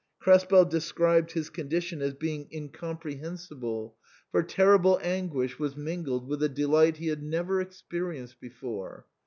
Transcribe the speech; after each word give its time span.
Krespel 0.19 0.65
described 0.67 1.33
his 1.33 1.51
condition 1.51 2.01
as 2.01 2.15
being 2.15 2.45
incompre 2.45 2.63
THE 3.03 3.17
CREMONA 3.17 3.19
VIOLIN. 3.19 3.19
31 3.19 3.23
hensible, 3.23 3.95
for 4.31 4.41
terrible 4.41 4.99
anguish 5.03 5.59
was 5.59 5.77
mingled 5.77 6.27
with 6.27 6.41
a 6.41 6.49
de 6.49 6.65
light 6.65 6.97
he 6.97 7.09
had 7.09 7.21
never 7.21 7.61
experienced 7.61 8.39
before. 8.41 9.05